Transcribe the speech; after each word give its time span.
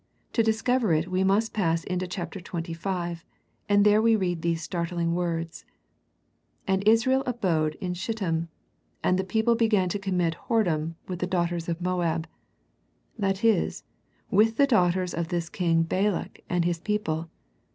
To 0.33 0.41
discover 0.41 0.93
it 0.93 1.09
we 1.11 1.23
must 1.23 1.53
pass 1.53 1.83
into 1.83 2.07
chapter 2.07 2.39
twenty 2.41 2.73
five, 2.73 3.23
and 3.69 3.85
there 3.85 4.01
we 4.01 4.15
read 4.15 4.41
these 4.41 4.63
startling 4.63 5.13
words," 5.13 5.63
And 6.67 6.81
Israel 6.87 7.21
abode 7.27 7.75
in 7.79 7.93
Shittim, 7.93 8.47
and 9.03 9.19
the 9.19 9.23
people 9.23 9.53
began 9.53 9.89
to 9.89 9.99
commit 9.99 10.35
whoredom 10.49 10.95
with 11.07 11.19
the 11.19 11.27
daughters 11.27 11.69
of 11.69 11.81
Moab 11.81 12.27
"—that 13.19 13.43
is, 13.43 13.83
with 14.31 14.57
the 14.57 14.65
daughters 14.65 15.13
of 15.13 15.27
this 15.27 15.49
king 15.49 15.83
Balak, 15.83 16.39
and 16.49 16.65
his 16.65 16.79
peo 16.79 16.97
ple. 16.97 17.29